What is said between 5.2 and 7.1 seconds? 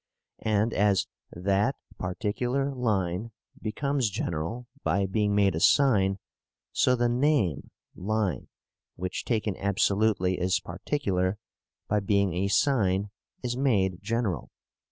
made a sign, so the